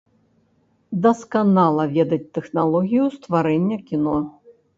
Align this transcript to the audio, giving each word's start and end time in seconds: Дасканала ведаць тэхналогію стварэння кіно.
Дасканала 1.03 1.85
ведаць 1.97 2.19
тэхналогію 2.39 3.05
стварэння 3.19 3.77
кіно. 3.93 4.17